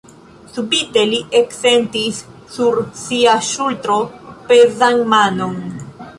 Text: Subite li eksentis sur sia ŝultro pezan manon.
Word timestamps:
Subite 0.53 1.03
li 1.11 1.19
eksentis 1.39 2.21
sur 2.55 2.81
sia 3.03 3.37
ŝultro 3.51 4.01
pezan 4.51 5.07
manon. 5.15 5.63